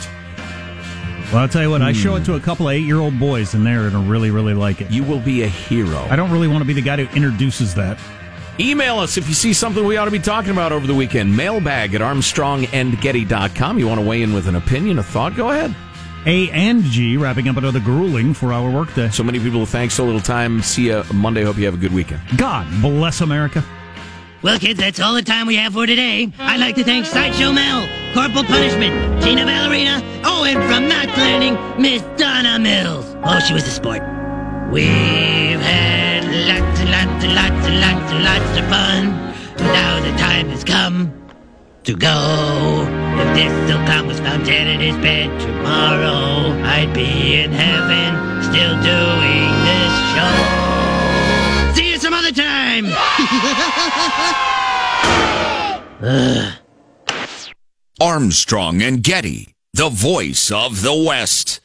[1.33, 2.45] Well, I'll tell you what, I show it to a hmm.
[2.45, 4.91] couple of eight year old boys, and they're going to really, really like it.
[4.91, 5.99] You will be a hero.
[6.11, 7.99] I don't really want to be the guy who introduces that.
[8.61, 11.35] Email us if you see something we ought to be talking about over the weekend.
[11.35, 13.79] Mailbag at armstrongandgetty.com.
[13.79, 15.37] You want to weigh in with an opinion, a thought?
[15.37, 15.75] Go ahead.
[16.27, 19.09] A and G wrapping up another grueling four hour workday.
[19.11, 20.63] So many people thanks, so little time.
[20.63, 21.43] See you Monday.
[21.43, 22.21] Hope you have a good weekend.
[22.37, 23.65] God bless America.
[24.43, 26.33] Well, kids, that's all the time we have for today.
[26.39, 31.83] I'd like to thank Sideshow Mel, Corporal Punishment, Tina Ballerina, oh, and from Knots Landing,
[31.83, 33.17] Miss Donna Mills.
[33.25, 34.01] Oh, she was a sport.
[34.71, 39.67] We've had lots and lots and lots and lots and lots of fun.
[39.73, 41.18] Now the time has come
[41.89, 42.85] to go.
[43.17, 48.77] If this silk was found dead in his bed tomorrow, I'd be in heaven still
[48.83, 50.37] doing this show.
[51.75, 52.93] See you some other time.
[58.03, 61.63] Armstrong and Getty, the voice of the West.